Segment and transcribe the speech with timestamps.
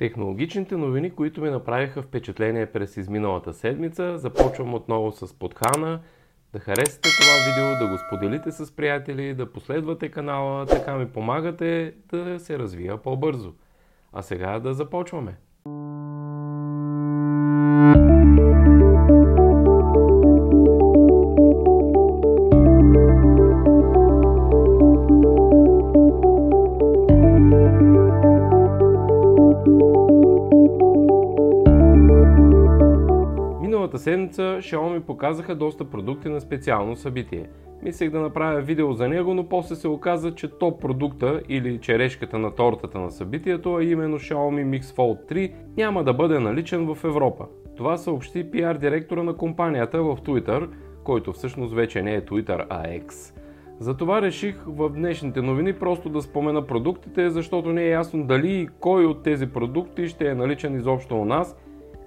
[0.00, 6.00] Технологичните новини, които ми направиха впечатление през изминалата седмица, започвам отново с подхана.
[6.52, 11.94] Да харесате това видео, да го споделите с приятели, да последвате канала, така ми помагате
[12.08, 13.52] да се развия по-бързо.
[14.12, 15.36] А сега да започваме.
[34.30, 37.48] Седмица Xiaomi показаха доста продукти на специално събитие.
[37.82, 42.38] Мислех да направя видео за него, но после се оказа, че топ продукта или черешката
[42.38, 47.04] на тортата на събитието, а именно Xiaomi Mix Fold 3, няма да бъде наличен в
[47.04, 47.46] Европа.
[47.76, 50.68] Това съобщи PR директора на компанията в Twitter,
[51.04, 53.34] който всъщност вече не е Twitter, а X.
[53.78, 58.68] Затова реших в днешните новини просто да спомена продуктите, защото не е ясно дали и
[58.80, 61.56] кой от тези продукти ще е наличен изобщо у нас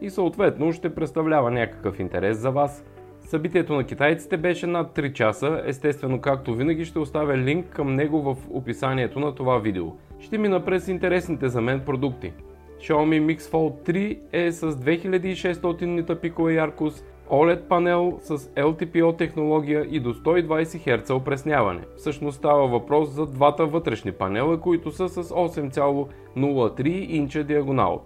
[0.00, 2.84] и съответно ще представлява някакъв интерес за вас.
[3.20, 8.22] Събитието на китайците беше над 3 часа, естествено както винаги ще оставя линк към него
[8.22, 9.86] в описанието на това видео.
[10.20, 12.32] Ще мина през интересните за мен продукти.
[12.80, 19.86] Xiaomi Mix Fold 3 е с 2600 нита пикова яркост, OLED панел с LTPO технология
[19.90, 21.80] и до 120 Hz опресняване.
[21.96, 28.04] Всъщност става въпрос за двата вътрешни панела, които са с 8,03 инча диагонал.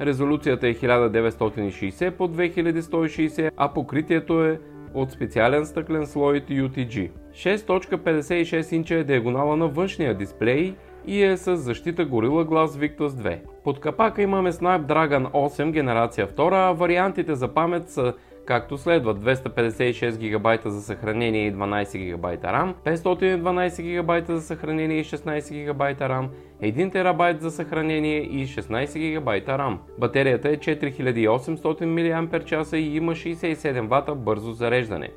[0.00, 4.60] Резолюцията е 1960 по 2160, а покритието е
[4.94, 7.10] от специален стъклен слой UTG.
[7.32, 10.74] 6.56 инча е диагонала на външния дисплей
[11.06, 13.38] и е с защита Gorilla Glass Victus 2.
[13.64, 18.14] Под капака имаме Snapdragon 8 генерация 2, а вариантите за памет са
[18.46, 25.04] както следва 256 ГБ за съхранение и 12 ГБ RAM, 512 ГБ за съхранение и
[25.04, 26.28] 16 ГБ RAM,
[26.62, 29.76] 1 ТБ за съхранение и 16 ГБ RAM.
[29.98, 35.10] Батерията е 4800 мАч и има 67 В бързо зареждане.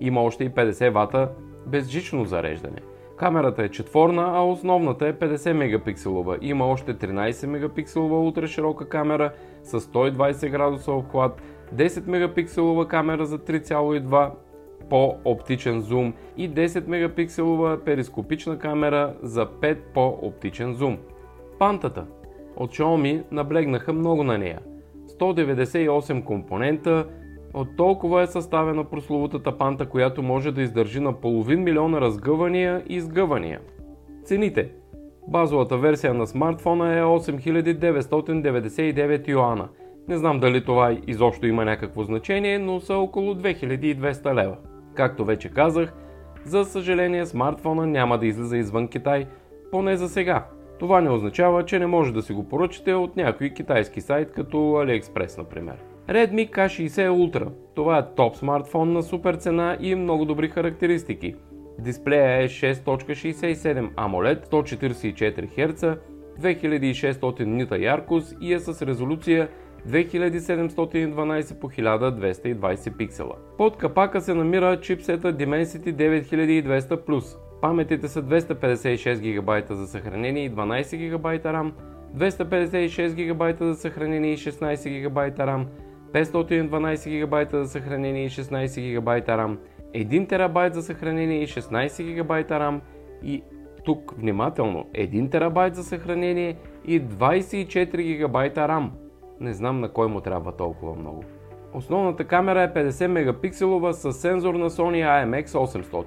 [0.00, 1.28] Има още и 50 В
[1.66, 2.78] безжично зареждане.
[3.16, 6.38] Камерата е четворна, а основната е 50 мегапикселова.
[6.40, 11.42] Има още 13 мегапикселова ултраширока камера с 120 градуса обхват,
[11.72, 14.30] 10 мегапикселова камера за 3,2
[14.90, 20.98] по оптичен зум и 10 мегапикселова перископична камера за 5 по оптичен зум.
[21.58, 22.06] Пантата
[22.56, 24.60] от Xiaomi наблегнаха много на нея.
[25.20, 27.06] 198 компонента,
[27.54, 33.00] от толкова е съставена прословутата панта, която може да издържи на половин милиона разгъвания и
[33.00, 33.60] сгъвания.
[34.24, 34.70] Цените
[35.28, 39.68] Базовата версия на смартфона е 8999 юана–
[40.08, 44.56] не знам дали това изобщо има някакво значение, но са около 2200 лева.
[44.94, 45.92] Както вече казах,
[46.44, 49.26] за съжаление смартфона няма да излиза извън Китай,
[49.70, 50.46] поне за сега.
[50.78, 54.56] Това не означава, че не може да си го поръчате от някой китайски сайт, като
[54.56, 55.76] AliExpress например.
[56.08, 57.48] Redmi K60 Ultra.
[57.74, 61.34] Това е топ смартфон на супер цена и много добри характеристики.
[61.78, 65.98] Дисплея е 6.67 AMOLED, 144 Hz,
[66.40, 69.48] 2600 нита яркост и е с резолюция
[69.88, 73.34] 2712 по 1220 пиксела.
[73.58, 77.36] Под капака се намира чипсета Dimensity 9200+.
[77.60, 81.72] Паметите са 256 ГБ за съхранение и 12 ГБ RAM,
[82.16, 85.66] 256 ГБ за съхранение и 16 ГБ RAM,
[86.12, 89.56] 512 ГБ за съхранение и 16 ГБ RAM,
[89.94, 92.80] 1 ТБ за съхранение и 16 ГБ RAM
[93.22, 93.42] и
[93.84, 96.56] тук внимателно 1 ТБ за съхранение
[96.86, 98.90] и 24 ГБ RAM.
[99.44, 101.24] Не знам на кой му трябва толкова много.
[101.74, 106.04] Основната камера е 50 мегапикселова с сензор на Sony IMX800.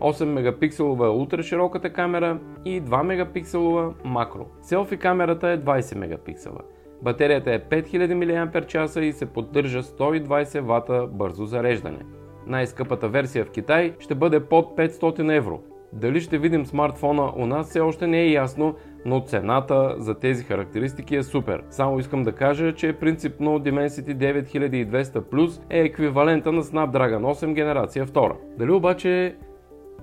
[0.00, 4.46] 8 мегапикселова е ултрашироката камера и 2 мегапикселова макро.
[4.62, 6.58] Селфи камерата е 20 мегапиксела.
[7.02, 8.14] Батерията е 5000
[8.54, 12.00] мАч и се поддържа 120 В бързо зареждане.
[12.46, 15.60] Най-скъпата версия в Китай ще бъде под 500 евро.
[15.92, 18.74] Дали ще видим смартфона у нас все още не е ясно,
[19.08, 21.62] но цената за тези характеристики е супер.
[21.70, 28.06] Само искам да кажа, че принципно Dimensity 9200 Plus е еквивалента на Snapdragon 8 генерация
[28.06, 28.32] 2.
[28.58, 29.36] Дали обаче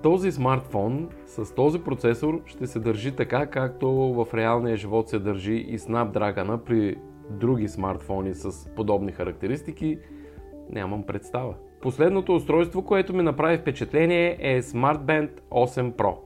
[0.02, 5.54] този смартфон с този процесор ще се държи така, както в реалния живот се държи
[5.54, 6.96] и Snapdragon при
[7.30, 9.98] други смартфони с подобни характеристики,
[10.70, 11.54] нямам представа.
[11.80, 16.25] Последното устройство, което ми направи впечатление е SmartBand 8 Pro.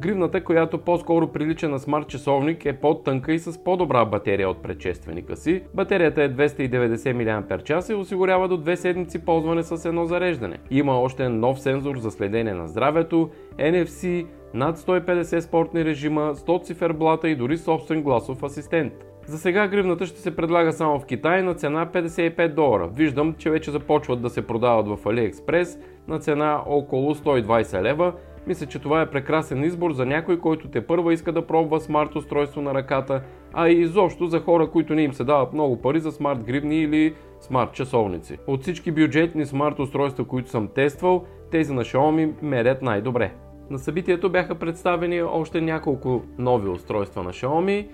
[0.00, 5.36] Гривната, която по-скоро прилича на смарт часовник, е по-тънка и с по-добра батерия от предшественика
[5.36, 5.62] си.
[5.74, 10.58] Батерията е 290 мАч и осигурява до 2 седмици ползване с едно зареждане.
[10.70, 17.28] Има още нов сензор за следение на здравето, NFC, над 150 спортни режима, 100 циферблата
[17.28, 18.92] и дори собствен гласов асистент.
[19.26, 22.88] За сега гривната ще се предлага само в Китай на цена 55 долара.
[22.94, 28.12] Виждам, че вече започват да се продават в AliExpress на цена около 120 лева.
[28.46, 32.16] Мисля, че това е прекрасен избор за някой, който те първа иска да пробва смарт
[32.16, 33.22] устройство на ръката,
[33.52, 36.82] а и изобщо за хора, които не им се дават много пари за смарт гривни
[36.82, 38.38] или смарт часовници.
[38.46, 43.32] От всички бюджетни смарт устройства, които съм тествал, тези на Xiaomi мерят най-добре.
[43.70, 47.86] На събитието бяха представени още няколко нови устройства на Xiaomi,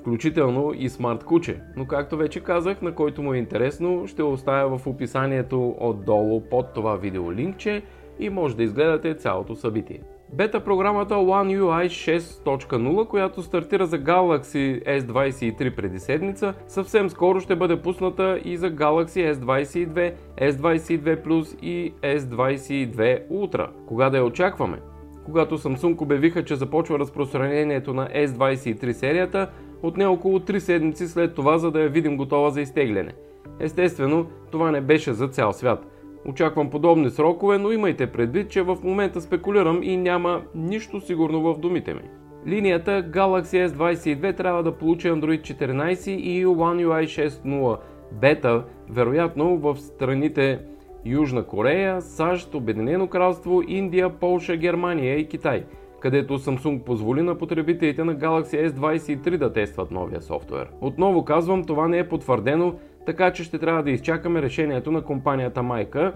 [0.00, 1.60] включително и смарт куче.
[1.76, 6.72] Но както вече казах, на който му е интересно, ще оставя в описанието отдолу под
[6.74, 7.82] това видео линкче
[8.18, 10.00] и може да изгледате цялото събитие.
[10.32, 17.56] Бета програмата One UI 6.0, която стартира за Galaxy S23 преди седмица, съвсем скоро ще
[17.56, 23.68] бъде пусната и за Galaxy S22, S22 Plus и S22 Ultra.
[23.86, 24.78] Кога да я очакваме?
[25.24, 29.50] Когато Samsung обявиха, че започва разпространението на S23 серията,
[29.82, 33.12] отне около 3 седмици след това, за да я видим готова за изтегляне.
[33.60, 35.95] Естествено, това не беше за цял свят.
[36.28, 41.58] Очаквам подобни срокове, но имайте предвид, че в момента спекулирам и няма нищо сигурно в
[41.58, 42.02] думите ми.
[42.46, 47.78] Линията Galaxy S22 трябва да получи Android 14 и One UI 6.0
[48.12, 50.60] бета, вероятно в страните
[51.04, 55.64] Южна Корея, САЩ, Обединено кралство, Индия, Полша, Германия и Китай,
[56.00, 60.70] където Samsung позволи на потребителите на Galaxy S23 да тестват новия софтуер.
[60.80, 62.74] Отново казвам, това не е потвърдено,
[63.06, 66.12] така че ще трябва да изчакаме решението на компанията майка.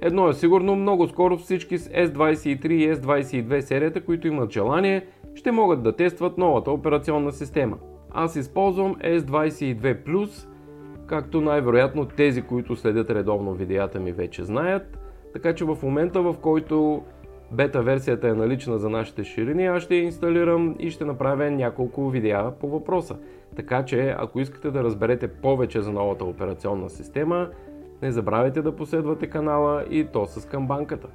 [0.00, 5.52] Едно е сигурно, много скоро всички с S23 и S22 серията, които имат желание, ще
[5.52, 7.78] могат да тестват новата операционна система.
[8.10, 10.28] Аз използвам S22+,
[11.06, 14.98] както най-вероятно тези, които следят редовно видеята ми вече знаят.
[15.32, 17.02] Така че в момента, в който
[17.54, 22.10] бета версията е налична за нашите ширини, аз ще я инсталирам и ще направя няколко
[22.10, 23.16] видеа по въпроса.
[23.56, 27.48] Така че, ако искате да разберете повече за новата операционна система,
[28.02, 31.08] не забравяйте да последвате канала и то с камбанката.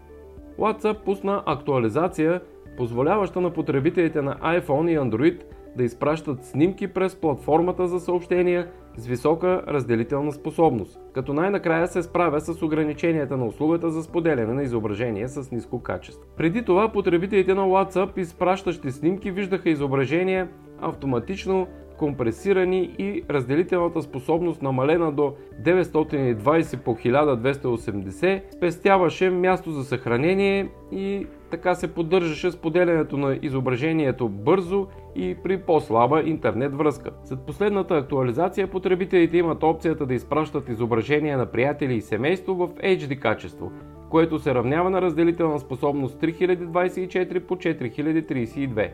[0.60, 2.42] WhatsApp пусна актуализация,
[2.78, 5.42] позволяваща на потребителите на iPhone и Android
[5.78, 8.68] да изпращат снимки през платформата за съобщения
[9.00, 14.64] с висока разделителна способност, като най-накрая се справя с ограниченията на услугата за споделяне на
[14.64, 16.26] изображение с ниско качество.
[16.38, 20.50] Преди това потребителите на WhatsApp, изпращащи снимки, виждаха изображения
[20.82, 21.68] автоматично
[21.98, 25.34] компресирани и разделителната способност намалена до
[25.66, 34.88] 920 по 1280 спестяваше място за съхранение и така се поддържаше споделянето на изображението бързо
[35.16, 37.12] и при по-слаба интернет връзка.
[37.24, 43.20] След последната актуализация потребителите имат опцията да изпращат изображения на приятели и семейство в HD
[43.20, 43.72] качество,
[44.10, 48.90] което се равнява на разделителна способност 3024 по 4032.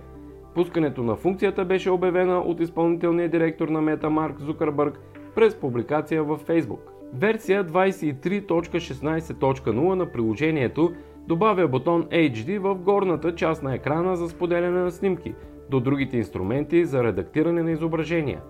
[0.55, 4.99] Пускането на функцията беше обявена от изпълнителния директор на Meta Марк Зукърбърг
[5.35, 6.79] през публикация във Facebook.
[7.13, 10.93] Версия 23.16.0 на приложението
[11.27, 15.35] добавя бутон HD в горната част на екрана за споделяне на снимки,
[15.69, 18.41] до другите инструменти за редактиране на изображения.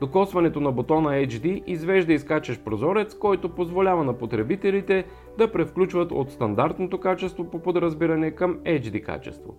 [0.00, 5.04] Докосването на бутона HD извежда изкачащ прозорец, който позволява на потребителите
[5.38, 9.54] да превключват от стандартното качество по подразбиране към HD качество.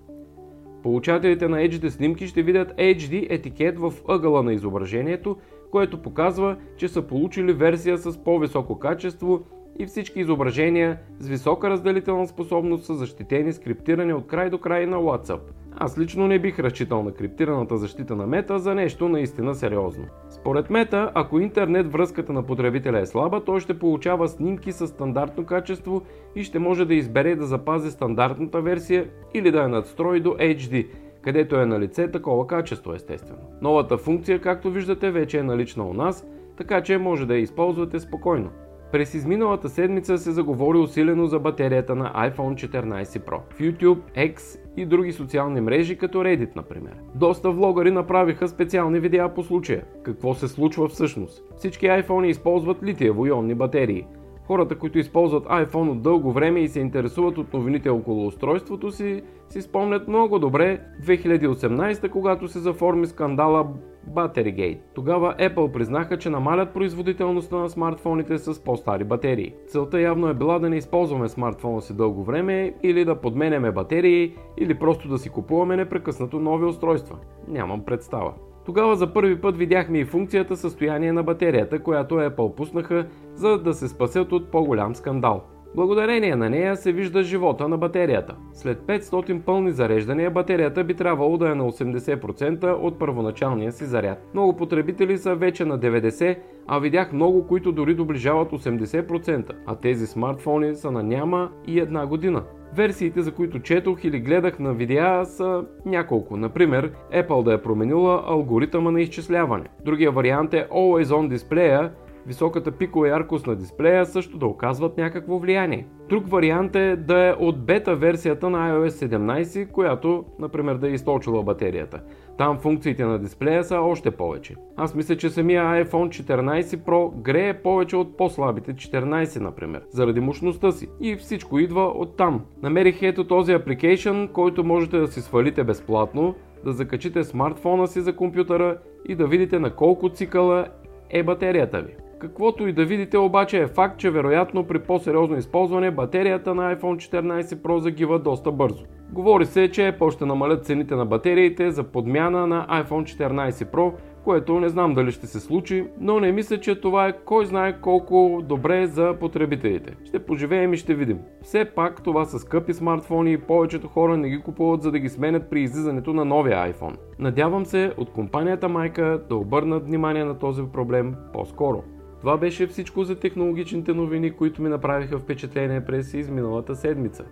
[0.83, 5.37] Получателите на HD снимки ще видят HD етикет в ъгъла на изображението,
[5.71, 9.41] което показва, че са получили версия с по-високо качество
[9.79, 14.85] и всички изображения с висока разделителна способност са защитени с криптиране от край до край
[14.85, 15.39] на WhatsApp.
[15.75, 20.05] Аз лично не бих разчитал на криптираната защита на Мета за нещо наистина сериозно.
[20.29, 25.45] Според Мета, ако интернет връзката на потребителя е слаба, той ще получава снимки с стандартно
[25.45, 26.01] качество
[26.35, 30.87] и ще може да избере да запази стандартната версия или да я надстрои до HD,
[31.21, 33.41] където е на лице такова качество естествено.
[33.61, 36.27] Новата функция, както виждате, вече е налична у нас,
[36.57, 38.49] така че може да я използвате спокойно.
[38.93, 44.59] През изминалата седмица се заговори усилено за батерията на iPhone 14 Pro в YouTube, X
[44.77, 46.93] и други социални мрежи, като Reddit, например.
[47.15, 49.83] Доста влогари направиха специални видеа по случая.
[50.03, 51.43] Какво се случва всъщност?
[51.57, 54.05] Всички iPhone използват литиево-ионни батерии.
[54.47, 59.21] Хората, които използват iPhone от дълго време и се интересуват от новините около устройството си,
[59.49, 63.67] си спомнят много добре 2018, когато се заформи скандала
[64.09, 64.79] Batterygate.
[64.93, 69.53] Тогава Apple признаха, че намалят производителността на смартфоните с по-стари батерии.
[69.67, 74.33] Целта явно е била да не използваме смартфона си дълго време или да подменяме батерии
[74.57, 77.17] или просто да си купуваме непрекъснато нови устройства.
[77.47, 78.33] Нямам представа.
[78.65, 83.73] Тогава за първи път видяхме и функцията състояние на батерията, която Apple пуснаха, за да
[83.73, 85.43] се спасят от по-голям скандал.
[85.75, 88.35] Благодарение на нея се вижда живота на батерията.
[88.53, 94.29] След 500 пълни зареждания батерията би трябвало да е на 80% от първоначалния си заряд.
[94.33, 96.37] Много потребители са вече на 90%,
[96.67, 102.05] а видях много, които дори доближават 80%, а тези смартфони са на няма и една
[102.05, 102.43] година.
[102.75, 106.37] Версиите, за които четох или гледах на видеа са няколко.
[106.37, 109.65] Например, Apple да е променила алгоритъма на изчисляване.
[109.85, 111.91] Другия вариант е Always On дисплея,
[112.27, 115.87] високата пикова яркост на дисплея също да оказват някакво влияние.
[116.09, 120.91] Друг вариант е да е от бета версията на iOS 17, която, например, да е
[120.91, 122.01] източила батерията.
[122.37, 124.55] Там функциите на дисплея са още повече.
[124.75, 130.71] Аз мисля, че самия iPhone 14 Pro грее повече от по-слабите 14, например, заради мощността
[130.71, 130.87] си.
[131.01, 132.45] И всичко идва от там.
[132.63, 138.15] Намерих ето този application, който можете да си свалите безплатно, да закачите смартфона си за
[138.15, 140.67] компютъра и да видите на колко цикъла
[141.09, 141.95] е батерията ви.
[142.23, 146.95] Каквото и да видите обаче е факт, че вероятно при по-сериозно използване батерията на iPhone
[146.95, 148.85] 14 Pro загива доста бързо.
[149.11, 153.93] Говори се, че Apple ще намалят цените на батериите за подмяна на iPhone 14 Pro,
[154.23, 157.81] което не знам дали ще се случи, но не мисля, че това е кой знае
[157.81, 159.95] колко добре за потребителите.
[160.05, 161.19] Ще поживеем и ще видим.
[161.41, 165.09] Все пак това са скъпи смартфони и повечето хора не ги купуват за да ги
[165.09, 166.95] сменят при излизането на новия iPhone.
[167.19, 171.83] Надявам се от компанията майка да обърнат внимание на този проблем по-скоро.
[172.23, 177.25] Това беше всичко за технологичните новини, които ми направиха впечатление през изминалата седмица.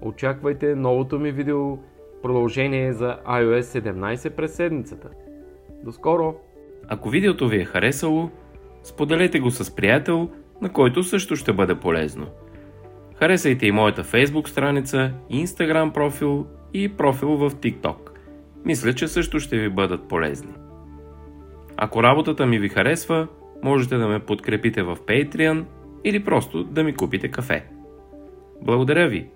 [0.00, 1.78] Очаквайте новото ми видео
[2.22, 5.08] продължение за iOS 17 през седмицата.
[5.84, 6.34] До скоро!
[6.88, 8.30] Ако видеото ви е харесало,
[8.82, 12.26] споделете го с приятел, на който също ще бъде полезно.
[13.14, 17.96] Харесайте и моята Facebook страница, Instagram профил и профил в TikTok.
[18.64, 20.52] Мисля, че също ще ви бъдат полезни.
[21.76, 23.28] Ако работата ми ви харесва,
[23.62, 25.64] можете да ме подкрепите в Patreon
[26.04, 27.64] или просто да ми купите кафе.
[28.62, 29.28] Благодаря ви!